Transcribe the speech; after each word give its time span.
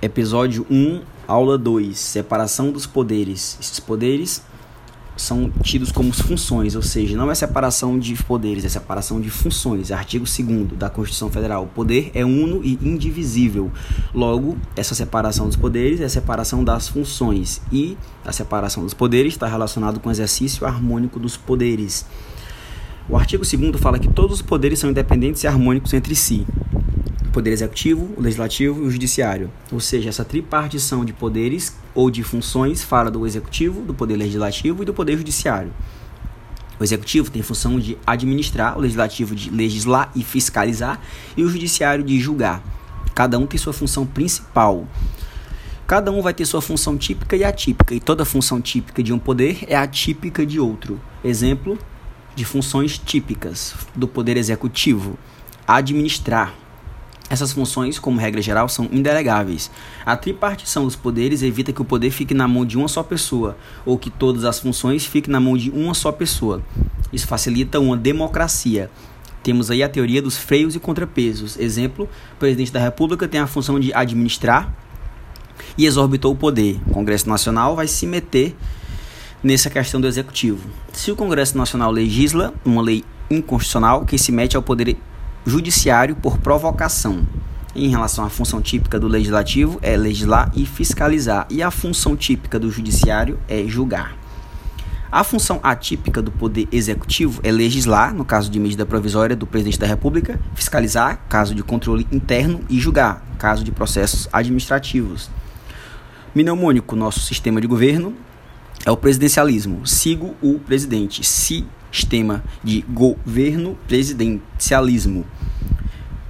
Episódio 0.00 0.64
1, 0.70 1.00
aula 1.26 1.58
2, 1.58 1.98
separação 1.98 2.70
dos 2.70 2.86
poderes. 2.86 3.58
Esses 3.60 3.80
poderes 3.80 4.40
são 5.16 5.50
tidos 5.60 5.90
como 5.90 6.12
funções, 6.12 6.76
ou 6.76 6.82
seja, 6.82 7.16
não 7.16 7.28
é 7.32 7.34
separação 7.34 7.98
de 7.98 8.14
poderes, 8.22 8.64
é 8.64 8.68
separação 8.68 9.20
de 9.20 9.28
funções. 9.28 9.90
Artigo 9.90 10.24
2 10.24 10.78
da 10.78 10.88
Constituição 10.88 11.32
Federal. 11.32 11.64
O 11.64 11.66
poder 11.66 12.12
é 12.14 12.24
uno 12.24 12.60
e 12.62 12.78
indivisível. 12.80 13.72
Logo, 14.14 14.56
essa 14.76 14.94
separação 14.94 15.48
dos 15.48 15.56
poderes 15.56 16.00
é 16.00 16.04
a 16.04 16.08
separação 16.08 16.62
das 16.62 16.86
funções. 16.86 17.60
E 17.72 17.98
a 18.24 18.30
separação 18.30 18.84
dos 18.84 18.94
poderes 18.94 19.32
está 19.32 19.48
relacionado 19.48 19.98
com 19.98 20.10
o 20.10 20.12
exercício 20.12 20.64
harmônico 20.64 21.18
dos 21.18 21.36
poderes. 21.36 22.06
O 23.08 23.16
artigo 23.16 23.42
2 23.42 23.80
fala 23.80 23.98
que 23.98 24.06
todos 24.06 24.36
os 24.36 24.42
poderes 24.42 24.78
são 24.78 24.90
independentes 24.90 25.42
e 25.42 25.48
harmônicos 25.48 25.92
entre 25.92 26.14
si 26.14 26.46
poder 27.28 27.50
executivo, 27.50 28.10
o 28.16 28.20
legislativo 28.20 28.82
e 28.82 28.86
o 28.86 28.90
judiciário. 28.90 29.50
Ou 29.70 29.80
seja, 29.80 30.08
essa 30.08 30.24
tripartição 30.24 31.04
de 31.04 31.12
poderes 31.12 31.76
ou 31.94 32.10
de 32.10 32.22
funções 32.22 32.82
fala 32.82 33.10
do 33.10 33.26
executivo, 33.26 33.82
do 33.82 33.94
poder 33.94 34.16
legislativo 34.16 34.82
e 34.82 34.86
do 34.86 34.94
poder 34.94 35.16
judiciário. 35.16 35.72
O 36.78 36.84
executivo 36.84 37.30
tem 37.30 37.42
função 37.42 37.78
de 37.78 37.98
administrar, 38.06 38.78
o 38.78 38.80
legislativo 38.80 39.34
de 39.34 39.50
legislar 39.50 40.10
e 40.14 40.22
fiscalizar 40.22 41.00
e 41.36 41.42
o 41.42 41.48
judiciário 41.48 42.04
de 42.04 42.20
julgar. 42.20 42.62
Cada 43.14 43.38
um 43.38 43.46
tem 43.46 43.58
sua 43.58 43.72
função 43.72 44.06
principal. 44.06 44.86
Cada 45.86 46.12
um 46.12 46.22
vai 46.22 46.34
ter 46.34 46.44
sua 46.44 46.62
função 46.62 46.96
típica 46.96 47.34
e 47.34 47.42
atípica, 47.42 47.94
e 47.94 48.00
toda 48.00 48.24
função 48.24 48.60
típica 48.60 49.02
de 49.02 49.12
um 49.12 49.18
poder 49.18 49.64
é 49.66 49.74
atípica 49.74 50.46
de 50.46 50.60
outro. 50.60 51.00
Exemplo 51.24 51.78
de 52.36 52.44
funções 52.44 52.96
típicas 52.96 53.74
do 53.96 54.06
poder 54.06 54.36
executivo: 54.36 55.18
administrar, 55.66 56.54
essas 57.30 57.52
funções, 57.52 57.98
como 57.98 58.18
regra 58.18 58.40
geral, 58.40 58.68
são 58.68 58.88
indelegáveis. 58.90 59.70
A 60.04 60.16
tripartição 60.16 60.84
dos 60.84 60.96
poderes 60.96 61.42
evita 61.42 61.72
que 61.72 61.82
o 61.82 61.84
poder 61.84 62.10
fique 62.10 62.32
na 62.32 62.48
mão 62.48 62.64
de 62.64 62.78
uma 62.78 62.88
só 62.88 63.02
pessoa, 63.02 63.56
ou 63.84 63.98
que 63.98 64.10
todas 64.10 64.44
as 64.44 64.58
funções 64.58 65.04
fiquem 65.04 65.32
na 65.32 65.40
mão 65.40 65.56
de 65.56 65.70
uma 65.70 65.94
só 65.94 66.10
pessoa. 66.10 66.62
Isso 67.12 67.26
facilita 67.26 67.78
uma 67.78 67.96
democracia. 67.96 68.90
Temos 69.42 69.70
aí 69.70 69.82
a 69.82 69.88
teoria 69.88 70.20
dos 70.20 70.36
freios 70.36 70.74
e 70.74 70.80
contrapesos. 70.80 71.58
Exemplo, 71.58 72.08
o 72.34 72.36
presidente 72.36 72.72
da 72.72 72.80
República 72.80 73.28
tem 73.28 73.40
a 73.40 73.46
função 73.46 73.78
de 73.78 73.92
administrar 73.92 74.74
e 75.76 75.86
exorbitou 75.86 76.32
o 76.32 76.36
poder. 76.36 76.80
O 76.86 76.90
Congresso 76.90 77.28
Nacional 77.28 77.76
vai 77.76 77.86
se 77.86 78.06
meter 78.06 78.56
nessa 79.42 79.70
questão 79.70 80.00
do 80.00 80.06
executivo. 80.06 80.68
Se 80.92 81.10
o 81.12 81.16
Congresso 81.16 81.56
Nacional 81.56 81.90
legisla 81.90 82.52
uma 82.64 82.82
lei 82.82 83.04
inconstitucional, 83.30 84.04
quem 84.04 84.18
se 84.18 84.32
mete 84.32 84.56
ao 84.56 84.62
poder 84.62 84.96
judiciário 85.46 86.16
por 86.16 86.38
provocação. 86.38 87.26
Em 87.74 87.88
relação 87.88 88.24
à 88.24 88.28
função 88.28 88.60
típica 88.60 88.98
do 88.98 89.06
legislativo, 89.06 89.78
é 89.82 89.96
legislar 89.96 90.50
e 90.54 90.66
fiscalizar, 90.66 91.46
e 91.50 91.62
a 91.62 91.70
função 91.70 92.16
típica 92.16 92.58
do 92.58 92.70
judiciário 92.70 93.38
é 93.48 93.64
julgar. 93.66 94.16
A 95.10 95.24
função 95.24 95.58
atípica 95.62 96.20
do 96.20 96.30
poder 96.30 96.68
executivo 96.70 97.40
é 97.42 97.50
legislar, 97.50 98.12
no 98.12 98.26
caso 98.26 98.50
de 98.50 98.60
medida 98.60 98.84
provisória 98.84 99.34
do 99.34 99.46
presidente 99.46 99.78
da 99.78 99.86
República, 99.86 100.38
fiscalizar, 100.54 101.24
caso 101.28 101.54
de 101.54 101.62
controle 101.62 102.06
interno, 102.12 102.60
e 102.68 102.78
julgar, 102.78 103.24
caso 103.38 103.64
de 103.64 103.72
processos 103.72 104.28
administrativos. 104.30 105.30
Mnemônico, 106.34 106.94
nosso 106.94 107.20
sistema 107.20 107.58
de 107.58 107.66
governo, 107.66 108.14
é 108.84 108.90
o 108.90 108.96
presidencialismo. 108.96 109.86
Sigo 109.86 110.34
o 110.42 110.58
presidente. 110.58 111.24
Sistema 111.90 112.42
de 112.62 112.82
governo 112.82 113.76
presidencialismo 113.86 115.24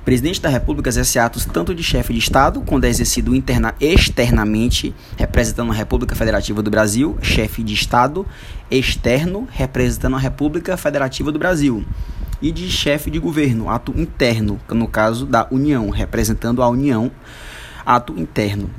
presidente 0.09 0.41
da 0.41 0.49
República 0.49 0.89
exerce 0.89 1.19
atos 1.19 1.45
tanto 1.45 1.75
de 1.75 1.83
chefe 1.83 2.15
de 2.15 2.19
Estado, 2.19 2.63
quando 2.63 2.85
é 2.85 2.89
exercido 2.89 3.35
interna, 3.35 3.75
externamente, 3.79 4.95
representando 5.19 5.71
a 5.71 5.75
República 5.75 6.15
Federativa 6.15 6.63
do 6.63 6.71
Brasil, 6.71 7.19
chefe 7.21 7.63
de 7.63 7.75
Estado, 7.75 8.27
externo, 8.71 9.47
representando 9.51 10.17
a 10.17 10.19
República 10.19 10.79
Federativa 10.79 11.31
do 11.31 11.39
Brasil, 11.39 11.85
e 12.41 12.51
de 12.51 12.71
chefe 12.71 13.11
de 13.11 13.19
governo, 13.19 13.69
ato 13.69 13.93
interno, 14.01 14.59
no 14.71 14.89
caso 14.89 15.27
da 15.27 15.47
União, 15.51 15.91
representando 15.91 16.63
a 16.63 16.69
União, 16.71 17.11
ato 17.85 18.19
interno. 18.19 18.71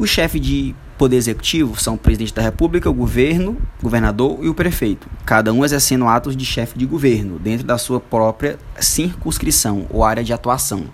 O 0.00 0.04
chefe 0.04 0.40
de 0.40 0.74
Poder 0.96 1.16
Executivo 1.16 1.80
são 1.80 1.94
o 1.94 1.98
presidente 1.98 2.32
da 2.32 2.40
República, 2.40 2.88
o 2.88 2.94
governo, 2.94 3.60
governador 3.82 4.38
e 4.42 4.48
o 4.48 4.54
prefeito, 4.54 5.08
cada 5.26 5.52
um 5.52 5.64
exercendo 5.64 6.06
atos 6.06 6.36
de 6.36 6.44
chefe 6.44 6.78
de 6.78 6.86
governo 6.86 7.36
dentro 7.36 7.66
da 7.66 7.76
sua 7.76 7.98
própria 7.98 8.58
circunscrição 8.78 9.86
ou 9.90 10.04
área 10.04 10.22
de 10.22 10.32
atuação. 10.32 10.84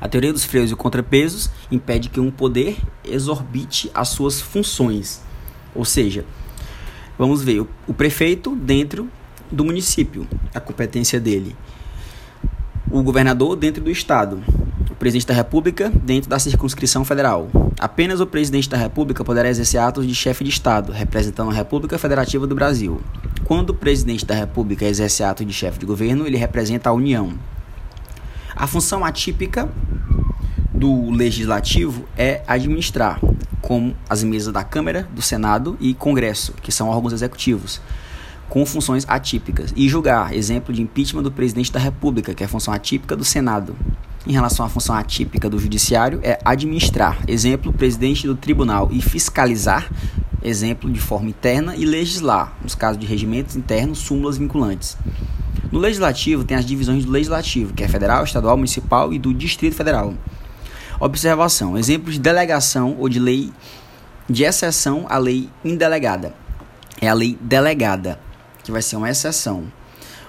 A 0.00 0.08
teoria 0.08 0.32
dos 0.32 0.44
freios 0.44 0.70
e 0.70 0.76
contrapesos 0.76 1.50
impede 1.70 2.08
que 2.08 2.20
um 2.20 2.30
poder 2.30 2.76
exorbite 3.04 3.90
as 3.92 4.08
suas 4.08 4.40
funções. 4.40 5.20
Ou 5.74 5.84
seja, 5.84 6.24
vamos 7.18 7.42
ver 7.42 7.66
o 7.88 7.94
prefeito 7.94 8.54
dentro 8.54 9.08
do 9.50 9.64
município, 9.64 10.28
a 10.54 10.60
competência 10.60 11.18
dele. 11.18 11.56
O 12.88 13.02
governador 13.02 13.56
dentro 13.56 13.82
do 13.82 13.90
estado, 13.90 14.42
presidente 15.02 15.26
da 15.26 15.34
República 15.34 15.90
dentro 15.90 16.30
da 16.30 16.38
circunscrição 16.38 17.04
federal. 17.04 17.50
Apenas 17.76 18.20
o 18.20 18.26
presidente 18.26 18.70
da 18.70 18.76
República 18.76 19.24
poderá 19.24 19.48
exercer 19.48 19.80
atos 19.80 20.06
de 20.06 20.14
chefe 20.14 20.44
de 20.44 20.50
Estado, 20.50 20.92
representando 20.92 21.50
a 21.50 21.52
República 21.52 21.98
Federativa 21.98 22.46
do 22.46 22.54
Brasil. 22.54 23.00
Quando 23.42 23.70
o 23.70 23.74
presidente 23.74 24.24
da 24.24 24.32
República 24.32 24.84
exerce 24.84 25.24
ato 25.24 25.44
de 25.44 25.52
chefe 25.52 25.80
de 25.80 25.86
governo, 25.86 26.24
ele 26.24 26.36
representa 26.36 26.88
a 26.88 26.92
União. 26.92 27.32
A 28.54 28.68
função 28.68 29.04
atípica 29.04 29.68
do 30.72 31.10
legislativo 31.10 32.04
é 32.16 32.44
administrar, 32.46 33.18
como 33.60 33.96
as 34.08 34.22
mesas 34.22 34.52
da 34.52 34.62
Câmara, 34.62 35.08
do 35.12 35.20
Senado 35.20 35.76
e 35.80 35.94
Congresso, 35.94 36.54
que 36.62 36.70
são 36.70 36.88
órgãos 36.88 37.12
executivos, 37.12 37.80
com 38.48 38.64
funções 38.64 39.04
atípicas, 39.08 39.74
e 39.74 39.88
julgar, 39.88 40.32
exemplo 40.32 40.72
de 40.72 40.80
impeachment 40.80 41.24
do 41.24 41.32
presidente 41.32 41.72
da 41.72 41.80
República, 41.80 42.32
que 42.34 42.44
é 42.44 42.46
função 42.46 42.72
atípica 42.72 43.16
do 43.16 43.24
Senado 43.24 43.74
em 44.26 44.32
relação 44.32 44.64
à 44.64 44.68
função 44.68 44.94
atípica 44.94 45.50
do 45.50 45.58
judiciário 45.58 46.20
é 46.22 46.38
administrar, 46.44 47.18
exemplo, 47.26 47.72
presidente 47.72 48.26
do 48.26 48.36
tribunal, 48.36 48.88
e 48.92 49.00
fiscalizar, 49.02 49.90
exemplo, 50.42 50.90
de 50.90 51.00
forma 51.00 51.30
interna, 51.30 51.74
e 51.76 51.84
legislar, 51.84 52.56
nos 52.62 52.74
casos 52.74 52.98
de 52.98 53.06
regimentos 53.06 53.56
internos, 53.56 53.98
súmulas 53.98 54.38
vinculantes. 54.38 54.96
No 55.72 55.78
legislativo 55.78 56.44
tem 56.44 56.56
as 56.56 56.66
divisões 56.66 57.04
do 57.04 57.10
legislativo, 57.10 57.72
que 57.72 57.82
é 57.82 57.88
federal, 57.88 58.22
estadual, 58.24 58.56
municipal 58.56 59.12
e 59.12 59.18
do 59.18 59.32
Distrito 59.32 59.74
Federal. 59.74 60.14
Observação: 61.00 61.76
exemplos 61.76 62.14
de 62.14 62.20
delegação 62.20 62.94
ou 62.98 63.08
de 63.08 63.18
lei 63.18 63.50
de 64.28 64.44
exceção 64.44 65.06
à 65.08 65.18
lei 65.18 65.48
indelegada. 65.64 66.34
É 67.00 67.08
a 67.08 67.14
lei 67.14 67.36
delegada, 67.40 68.20
que 68.62 68.70
vai 68.70 68.82
ser 68.82 68.96
uma 68.96 69.10
exceção. 69.10 69.64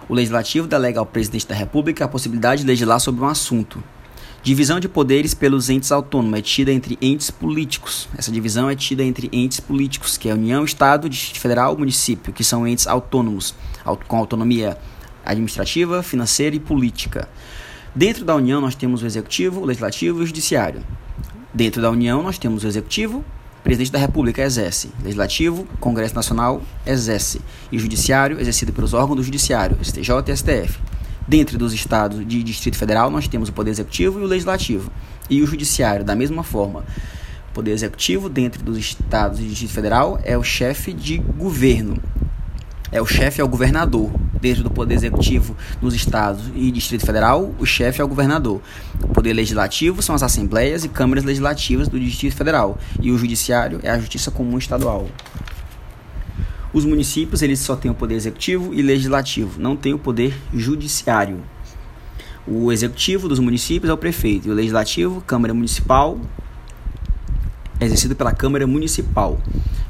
O 0.09 0.13
Legislativo 0.13 0.67
delega 0.67 0.99
ao 0.99 1.05
Presidente 1.05 1.47
da 1.47 1.55
República 1.55 2.03
a 2.03 2.07
possibilidade 2.07 2.61
de 2.61 2.67
legislar 2.67 2.99
sobre 2.99 3.21
um 3.23 3.27
assunto. 3.27 3.81
Divisão 4.43 4.77
de 4.77 4.89
poderes 4.89 5.33
pelos 5.33 5.69
entes 5.69 5.89
autônomos 5.89 6.37
é 6.37 6.41
tida 6.41 6.73
entre 6.73 6.97
entes 7.01 7.31
políticos. 7.31 8.09
Essa 8.17 8.29
divisão 8.29 8.69
é 8.69 8.75
tida 8.75 9.01
entre 9.01 9.29
entes 9.31 9.61
políticos, 9.61 10.17
que 10.17 10.27
é 10.27 10.33
União, 10.33 10.65
Estado, 10.65 11.07
Distrito 11.07 11.39
Federal, 11.39 11.77
Município, 11.77 12.33
que 12.33 12.43
são 12.43 12.67
entes 12.67 12.85
autônomos, 12.85 13.55
com 14.05 14.17
autonomia 14.17 14.77
administrativa, 15.25 16.03
financeira 16.03 16.57
e 16.57 16.59
política. 16.59 17.29
Dentro 17.95 18.25
da 18.25 18.35
União, 18.35 18.59
nós 18.59 18.75
temos 18.75 19.01
o 19.01 19.05
Executivo, 19.05 19.61
o 19.61 19.65
Legislativo 19.65 20.19
e 20.19 20.23
o 20.23 20.27
Judiciário. 20.27 20.83
Dentro 21.53 21.81
da 21.81 21.89
União, 21.89 22.21
nós 22.21 22.37
temos 22.37 22.65
o 22.65 22.67
Executivo, 22.67 23.23
Presidente 23.63 23.91
da 23.91 23.99
República 23.99 24.41
exerce. 24.41 24.91
Legislativo, 25.01 25.65
Congresso 25.79 26.13
Nacional 26.13 26.61
exerce. 26.85 27.41
E 27.71 27.79
Judiciário, 27.79 28.39
exercido 28.39 28.73
pelos 28.73 28.93
órgãos 28.93 29.15
do 29.15 29.23
Judiciário, 29.23 29.77
STJ 29.81 30.11
e 30.27 30.35
STF. 30.35 30.79
Dentro 31.25 31.57
dos 31.57 31.73
estados 31.73 32.27
de 32.27 32.43
Distrito 32.43 32.77
Federal, 32.77 33.09
nós 33.09 33.27
temos 33.27 33.47
o 33.47 33.53
Poder 33.53 33.71
Executivo 33.71 34.19
e 34.19 34.23
o 34.23 34.27
Legislativo. 34.27 34.91
E 35.29 35.41
o 35.41 35.47
Judiciário, 35.47 36.03
da 36.03 36.13
mesma 36.13 36.43
forma. 36.43 36.83
O 37.51 37.53
Poder 37.53 37.71
Executivo, 37.71 38.27
dentro 38.27 38.61
dos 38.61 38.77
estados 38.77 39.39
de 39.39 39.47
Distrito 39.47 39.71
Federal, 39.71 40.19
é 40.25 40.37
o 40.37 40.43
chefe 40.43 40.91
de 40.91 41.17
governo. 41.17 41.97
É 42.91 43.01
o 43.01 43.05
chefe 43.05 43.39
é 43.39 43.43
o 43.43 43.47
governador 43.47 44.11
dentro 44.43 44.61
do 44.61 44.69
Poder 44.69 44.95
Executivo 44.95 45.55
nos 45.81 45.95
estados 45.95 46.51
e 46.53 46.69
Distrito 46.69 47.05
Federal, 47.05 47.55
o 47.57 47.65
chefe 47.65 48.01
é 48.01 48.03
o 48.03 48.07
governador. 48.07 48.61
O 49.01 49.07
Poder 49.07 49.31
Legislativo 49.31 50.01
são 50.01 50.13
as 50.13 50.21
assembleias 50.21 50.83
e 50.83 50.89
câmaras 50.89 51.23
legislativas 51.23 51.87
do 51.87 51.97
Distrito 51.97 52.35
Federal. 52.35 52.77
E 53.01 53.09
o 53.09 53.17
Judiciário 53.17 53.79
é 53.81 53.89
a 53.89 53.97
Justiça 53.97 54.29
Comum 54.29 54.57
Estadual. 54.57 55.07
Os 56.73 56.83
municípios 56.83 57.41
eles 57.41 57.59
só 57.59 57.77
têm 57.77 57.89
o 57.89 57.95
poder 57.95 58.15
executivo 58.15 58.73
e 58.73 58.81
legislativo, 58.81 59.61
não 59.61 59.77
têm 59.77 59.93
o 59.93 59.99
poder 59.99 60.35
judiciário. 60.53 61.39
O 62.45 62.69
executivo 62.69 63.29
dos 63.29 63.39
municípios 63.39 63.89
é 63.89 63.93
o 63.93 63.97
prefeito, 63.97 64.49
e 64.49 64.51
o 64.51 64.53
legislativo, 64.53 65.21
Câmara 65.21 65.53
Municipal, 65.53 66.19
exercido 67.85 68.15
pela 68.15 68.31
Câmara 68.31 68.65
Municipal. 68.65 69.39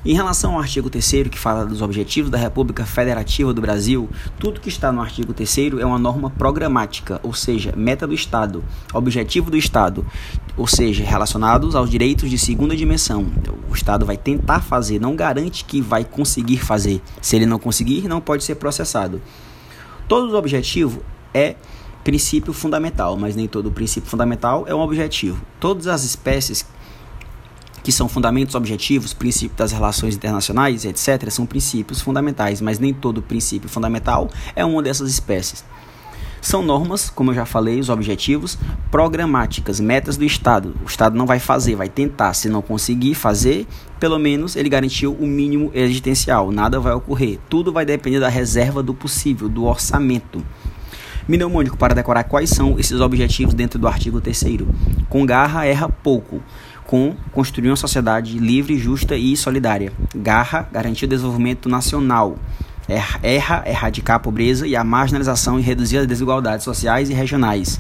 Em 0.06 0.14
relação 0.14 0.56
ao 0.56 0.60
artigo 0.60 0.90
3 0.90 1.30
que 1.30 1.40
fala 1.40 1.66
dos 1.66 1.82
objetivos 1.82 2.30
da 2.30 2.38
República 2.38 2.86
Federativa 2.86 3.54
do 3.54 3.62
Brasil, 3.62 4.10
tudo 4.38 4.60
que 4.60 4.68
está 4.68 4.92
no 4.92 5.02
artigo 5.02 5.34
3 5.34 5.58
é 5.80 5.86
uma 5.86 5.98
norma 5.98 6.30
programática, 6.30 7.22
ou 7.24 7.34
seja, 7.34 7.74
meta 7.78 8.06
do 8.06 8.14
Estado, 8.14 8.64
objetivo 8.94 9.50
do 9.50 9.56
Estado, 9.56 10.06
ou 10.58 10.68
seja, 10.68 11.06
relacionados 11.06 11.74
aos 11.74 11.90
direitos 11.90 12.30
de 12.30 12.38
segunda 12.38 12.76
dimensão. 12.76 13.26
O 13.70 13.74
Estado 13.74 14.06
vai 14.06 14.18
tentar 14.18 14.60
fazer, 14.60 15.00
não 15.00 15.16
garante 15.16 15.64
que 15.64 15.82
vai 15.82 16.04
conseguir 16.04 16.58
fazer. 16.58 17.02
Se 17.22 17.38
ele 17.38 17.46
não 17.46 17.58
conseguir, 17.58 18.08
não 18.08 18.20
pode 18.20 18.44
ser 18.44 18.56
processado. 18.56 19.22
Todo 20.06 20.36
objetivo 20.36 21.02
é 21.34 21.56
princípio 22.04 22.52
fundamental, 22.52 23.16
mas 23.18 23.36
nem 23.36 23.48
todo 23.48 23.72
princípio 23.72 24.10
fundamental 24.10 24.66
é 24.68 24.76
um 24.76 24.82
objetivo. 24.82 25.42
Todas 25.60 25.88
as 25.88 26.04
espécies 26.04 26.66
que 27.84 27.92
são 27.92 28.08
fundamentos 28.08 28.56
objetivos, 28.56 29.14
princípio 29.14 29.58
das 29.58 29.72
relações 29.72 30.16
internacionais, 30.16 30.86
etc., 30.86 31.30
são 31.30 31.46
princípios 31.46 32.02
fundamentais, 32.02 32.62
mas 32.62 32.80
nem 32.80 32.94
todo 32.94 33.22
princípio 33.22 33.70
fundamental 33.70 34.30
é 34.56 34.64
uma 34.64 34.82
dessas 34.82 35.10
espécies. 35.10 35.66
São 36.44 36.62
normas, 36.62 37.10
como 37.10 37.32
eu 37.32 37.36
já 37.36 37.46
falei, 37.46 37.80
os 37.80 37.88
objetivos 37.88 38.58
programáticas, 38.92 39.80
metas 39.80 40.18
do 40.18 40.26
Estado. 40.26 40.76
O 40.84 40.88
Estado 40.88 41.18
não 41.18 41.26
vai 41.26 41.40
fazer, 41.40 41.74
vai 41.74 41.88
tentar. 41.88 42.34
Se 42.34 42.50
não 42.50 42.62
conseguir 42.62 43.16
fazer, 43.16 43.66
pelo 43.98 44.20
menos 44.20 44.58
ele 44.58 44.68
garantiu 44.68 45.14
o 45.14 45.26
mínimo 45.26 45.72
existencial. 45.74 46.52
Nada 46.52 46.82
vai 46.82 46.92
ocorrer. 46.92 47.40
Tudo 47.50 47.72
vai 47.72 47.86
depender 47.86 48.20
da 48.20 48.28
reserva 48.28 48.84
do 48.84 48.94
possível, 48.94 49.48
do 49.48 49.64
orçamento. 49.64 50.44
Mnemônico 51.30 51.78
para 51.78 51.96
decorar 51.96 52.26
quais 52.26 52.50
são 52.50 52.78
esses 52.78 53.00
objetivos 53.00 53.54
dentro 53.54 53.80
do 53.80 53.88
artigo 53.88 54.20
3. 54.20 54.44
Com 55.08 55.26
garra, 55.26 55.66
erra 55.66 55.88
pouco. 55.88 56.42
Com 56.86 57.16
construir 57.32 57.70
uma 57.70 57.76
sociedade 57.76 58.38
livre, 58.38 58.78
justa 58.78 59.16
e 59.16 59.36
solidária. 59.36 59.92
Garra, 60.16 60.68
garantir 60.72 61.06
o 61.06 61.08
desenvolvimento 61.08 61.70
nacional. 61.70 62.38
Erra, 62.88 63.64
erradicar 63.66 64.18
a 64.18 64.20
pobreza 64.20 64.68
e 64.68 64.76
a 64.76 64.84
marginalização 64.84 65.58
e 65.60 65.64
reduzir 65.64 66.00
as 66.00 66.08
desigualdades 66.08 66.66
sociais 66.66 67.10
e 67.10 67.14
regionais. 67.14 67.80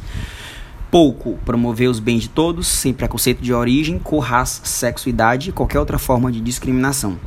Pouco, 0.89 1.37
promover 1.43 1.89
os 1.89 1.99
bens 1.99 2.21
de 2.21 2.29
todos, 2.29 2.67
sem 2.67 2.93
preconceito 2.93 3.41
de 3.41 3.53
origem, 3.53 3.99
cor, 3.99 4.19
raça, 4.19 4.61
sexo, 4.63 5.09
idade 5.09 5.49
e 5.49 5.51
qualquer 5.51 5.79
outra 5.79 5.97
forma 5.97 6.31
de 6.31 6.39
discriminação. 6.39 7.17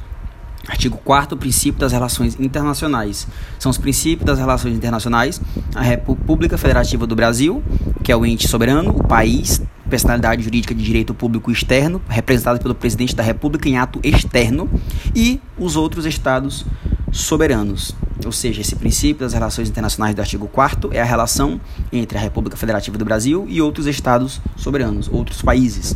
Artigo 0.69 0.99
4 1.05 1.37
princípio 1.37 1.81
das 1.81 1.93
relações 1.93 2.39
internacionais. 2.41 3.27
São 3.59 3.71
os 3.71 3.79
princípios 3.79 4.27
das 4.27 4.39
relações 4.39 4.75
internacionais. 4.75 5.41
A 5.75 5.83
República 5.83 6.59
Federativa 6.59 7.07
do 7.07 7.15
Brasil, 7.15 7.63
que 8.03 8.11
é 8.11 8.17
o 8.17 8.27
ente 8.27 8.49
soberano, 8.49 8.91
o 8.91 9.07
país, 9.07 9.63
personalidade 9.89 10.43
jurídica 10.43 10.75
de 10.75 10.83
direito 10.83 11.15
público 11.15 11.51
externo, 11.51 12.01
representado 12.09 12.59
pelo 12.61 12.75
presidente 12.75 13.15
da 13.15 13.23
República 13.23 13.69
em 13.69 13.79
ato 13.79 14.01
externo, 14.03 14.69
e 15.15 15.41
os 15.59 15.77
outros 15.77 16.05
estados 16.05 16.65
soberanos. 17.13 17.95
Ou 18.25 18.33
seja, 18.33 18.61
esse 18.61 18.75
princípio 18.77 19.25
das 19.25 19.33
relações 19.33 19.69
internacionais 19.69 20.15
do 20.15 20.21
artigo 20.21 20.49
4 20.49 20.91
é 20.93 21.01
a 21.01 21.05
relação 21.05 21.61
entre 21.93 22.19
a 22.19 22.21
República 22.21 22.57
Federativa 22.57 22.97
do 22.99 23.05
Brasil 23.05 23.47
e 23.49 23.61
outros 23.61 23.87
estados 23.87 24.41
soberanos, 24.57 25.09
outros 25.13 25.43
países. 25.43 25.95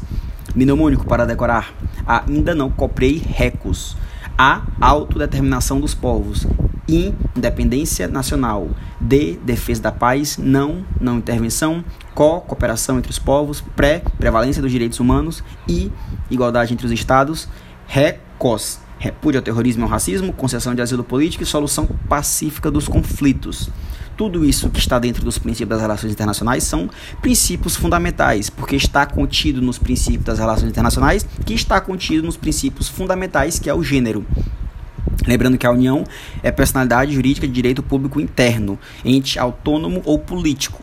Mnemônico 0.54 1.06
para 1.06 1.26
decorar. 1.26 1.74
Ainda 2.06 2.54
não 2.54 2.70
comprei 2.70 3.22
recos. 3.24 3.96
A 4.42 4.62
autodeterminação 4.80 5.82
dos 5.82 5.94
povos. 5.94 6.46
Independência 6.88 8.08
nacional. 8.08 8.70
D. 8.98 9.38
Defesa 9.44 9.82
da 9.82 9.92
paz. 9.92 10.38
Não. 10.38 10.82
Não 10.98 11.18
intervenção. 11.18 11.84
Co. 12.14 12.40
Cooperação 12.40 12.96
entre 12.96 13.10
os 13.10 13.18
povos. 13.18 13.60
Pré. 13.76 14.02
Prevalência 14.16 14.62
dos 14.62 14.72
direitos 14.72 14.98
humanos. 14.98 15.44
I. 15.68 15.92
Igualdade 16.30 16.72
entre 16.72 16.86
os 16.86 16.90
estados. 16.90 17.50
Recos 17.86 18.80
repúdio 19.00 19.38
ao 19.38 19.42
terrorismo 19.42 19.82
e 19.82 19.84
ao 19.84 19.88
racismo, 19.88 20.32
concessão 20.32 20.74
de 20.74 20.82
asilo 20.82 21.02
político 21.02 21.42
e 21.42 21.46
solução 21.46 21.86
pacífica 22.08 22.70
dos 22.70 22.86
conflitos. 22.86 23.70
Tudo 24.14 24.44
isso 24.44 24.68
que 24.68 24.78
está 24.78 24.98
dentro 24.98 25.24
dos 25.24 25.38
princípios 25.38 25.70
das 25.70 25.80
relações 25.80 26.12
internacionais 26.12 26.62
são 26.62 26.90
princípios 27.22 27.74
fundamentais, 27.74 28.50
porque 28.50 28.76
está 28.76 29.06
contido 29.06 29.62
nos 29.62 29.78
princípios 29.78 30.24
das 30.24 30.38
relações 30.38 30.70
internacionais, 30.70 31.26
que 31.46 31.54
está 31.54 31.80
contido 31.80 32.26
nos 32.26 32.36
princípios 32.36 32.86
fundamentais, 32.86 33.58
que 33.58 33.70
é 33.70 33.74
o 33.74 33.82
gênero. 33.82 34.24
Lembrando 35.26 35.56
que 35.56 35.66
a 35.66 35.70
União 35.70 36.04
é 36.42 36.52
personalidade 36.52 37.14
jurídica 37.14 37.46
de 37.46 37.52
direito 37.54 37.82
público 37.82 38.20
interno, 38.20 38.78
ente 39.02 39.38
autônomo 39.38 40.02
ou 40.04 40.18
político. 40.18 40.82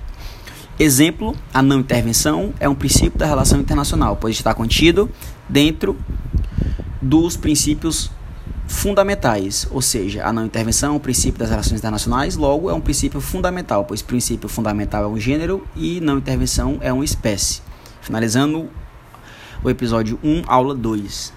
Exemplo, 0.79 1.35
a 1.53 1.61
não 1.61 1.79
intervenção 1.79 2.53
é 2.59 2.67
um 2.67 2.75
princípio 2.75 3.19
da 3.19 3.27
relação 3.27 3.59
internacional, 3.59 4.15
pois 4.15 4.35
está 4.35 4.53
contido 4.55 5.09
dentro 5.47 5.95
dos 7.01 7.37
princípios 7.37 8.11
fundamentais, 8.67 9.67
ou 9.71 9.81
seja, 9.81 10.25
a 10.25 10.33
não 10.33 10.45
intervenção 10.45 10.95
um 10.95 10.99
princípio 10.99 11.39
das 11.39 11.49
relações 11.49 11.79
internacionais, 11.79 12.35
logo 12.35 12.69
é 12.69 12.73
um 12.73 12.81
princípio 12.81 13.21
fundamental, 13.21 13.85
pois 13.85 14.01
princípio 14.01 14.49
fundamental 14.49 15.03
é 15.03 15.07
um 15.07 15.19
gênero 15.19 15.65
e 15.75 16.01
não 16.01 16.17
intervenção 16.17 16.77
é 16.81 16.91
uma 16.91 17.05
espécie. 17.05 17.61
Finalizando 18.01 18.69
o 19.63 19.69
episódio 19.69 20.19
1, 20.23 20.43
aula 20.47 20.75
2. 20.75 21.36